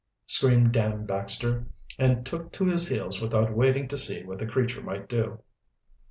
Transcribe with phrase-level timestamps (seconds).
[0.25, 1.67] screamed Dan Baxter,
[1.99, 5.37] and took to his heels without waiting to see what the creature might do.